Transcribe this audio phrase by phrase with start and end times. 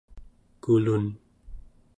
[0.63, 1.05] kulun